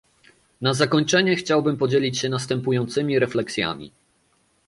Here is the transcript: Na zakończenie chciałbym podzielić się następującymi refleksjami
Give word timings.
Na 0.61 0.73
zakończenie 0.73 1.35
chciałbym 1.35 1.77
podzielić 1.77 2.19
się 2.19 2.29
następującymi 2.29 3.19
refleksjami 3.19 3.91